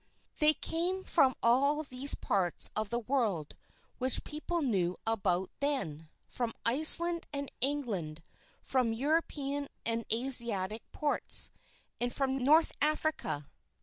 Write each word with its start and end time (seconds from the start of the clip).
They 0.39 0.55
came 0.55 1.03
from 1.03 1.35
all 1.43 1.83
those 1.83 2.15
parts 2.15 2.71
of 2.75 2.89
the 2.89 2.97
world 2.97 3.55
which 3.99 4.23
people 4.23 4.63
knew 4.63 4.97
about 5.05 5.51
then, 5.59 6.09
from 6.27 6.53
Iceland 6.65 7.27
and 7.31 7.51
England, 7.61 8.23
from 8.63 8.93
European 8.93 9.67
and 9.85 10.03
Asiatic 10.11 10.81
ports, 10.91 11.51
and 11.99 12.11
from 12.11 12.39
North 12.43 12.71
Africa. 12.81 13.45